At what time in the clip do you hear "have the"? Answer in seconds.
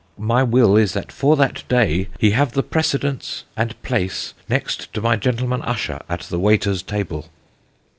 2.31-2.63